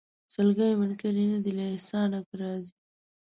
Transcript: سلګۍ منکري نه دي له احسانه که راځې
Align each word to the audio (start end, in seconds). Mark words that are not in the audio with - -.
سلګۍ 0.33 0.71
منکري 0.79 1.23
نه 1.31 1.39
دي 1.43 1.51
له 1.57 1.65
احسانه 1.73 2.19
که 2.27 2.33
راځې 2.41 2.73